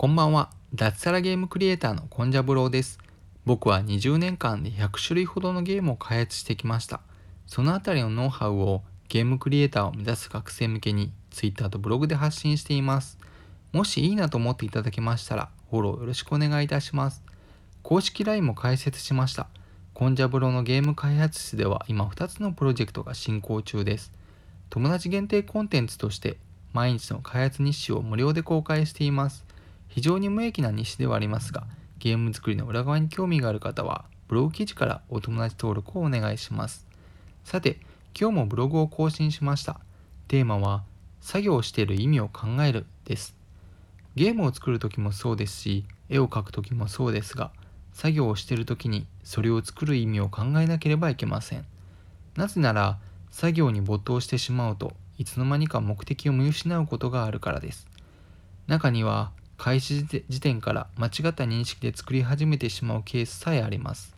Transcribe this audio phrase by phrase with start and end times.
[0.00, 0.50] こんばんは。
[0.76, 3.00] 脱サラゲームクリエイターのコンジャブローです。
[3.44, 7.00] 僕は20年間で100種類ほどのゲームを開発してきました。
[7.48, 13.18] そのあたりのノウハウをゲームクリエイターを目指す学生向けに Twitter とブログで発信しています。
[13.72, 17.24] もしいいなと思っていただけましたらフォローよろしくお願いいたします。
[17.82, 19.48] 公式 LINE も開設しました。
[19.94, 24.12] コンジャブローのゲーム開発室では今2つのプロジェクトが進行中です。
[24.70, 26.36] 友達限定コンテンツとして
[26.72, 29.44] 毎日の開発日誌を無料で公開しています。
[29.88, 31.66] 非常に無益な日誌ではありますが、
[31.98, 36.86] ゲーム作りの裏側に興味がある方は、ブログ記事からお友達登録をお願いします。
[37.44, 37.80] さて、
[38.18, 39.80] 今日もブログを更新しました。
[40.28, 40.84] テーマは、
[41.20, 43.34] 作業をしている意味を考えるです。
[44.14, 47.50] ゲームを作る時もそうですし、絵を描く時もそうですが、
[47.92, 51.64] 作業をしている時にそれを作る意味を考えなければいけません。
[52.36, 52.98] なぜなら、
[53.30, 57.86] 作業に没頭してしまうといつの間にか目的を見失うことがあるからです。
[58.66, 64.14] 中には開始時点から間違った認識で作り始めてしまうケースさえあります。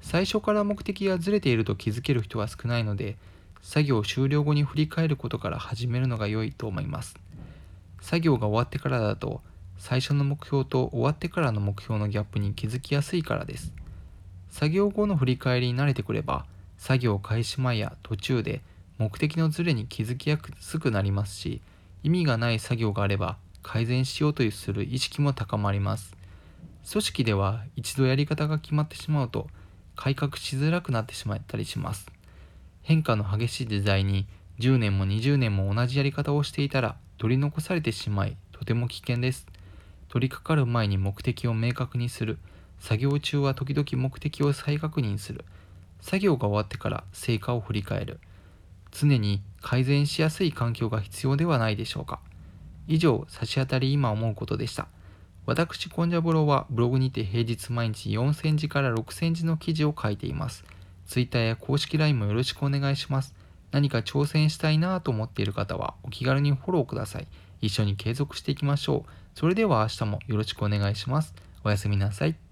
[0.00, 3.16] 最初から目的がずれていると気づける人は少ないので、
[3.60, 7.16] 作業終了後に振り返ることから始めるのが良いと思います。
[8.00, 9.42] 作業が終わってからだと、
[9.76, 13.74] 最初の目標と終わってからの目標のギャップに気づきやすいからです。
[14.48, 16.46] 作業後の振り返りに慣れてくれば、
[16.78, 18.62] 作業開始前や途中で
[18.96, 21.60] 目的のズレに気づきやすくなりますし、
[22.02, 26.16] 意味がない作業があれば改善しようとする意識も高まります。
[26.90, 29.48] 組織では一度やり方が決まってしまうと
[29.94, 32.06] 改革しづらくなってしまったりします。
[32.82, 34.26] 変化の激しい時代に
[34.58, 39.46] 10年も20年も同じやり方をしていたら取り残されてしまいとても危険です。
[40.08, 42.38] 取り掛かる前に目的を明確にする。
[42.80, 45.44] 作業中は時々目的を再確認する。
[46.00, 48.20] 作業が終わってから成果を振り返る。
[48.90, 52.20] 常に改善しやすい環境が必要ではないでしょうか。
[52.86, 54.88] 以上、差し当たり今思うことでした。
[55.44, 60.64] 私、コンジャブロはブログにて平日毎日4センチから6センチの記事を書いています。
[61.06, 63.34] Twitter や公式 LINE もよろしくお願いします。
[63.72, 67.26] 何か挑戦したいなと思っている方はお気軽にフォローください。
[67.60, 69.10] 一緒に継続していきましょう。
[69.34, 71.34] それでは明日もよろしくお願いします。
[71.64, 72.51] おやすみなさい。